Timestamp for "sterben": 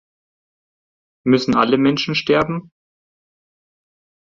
2.15-2.71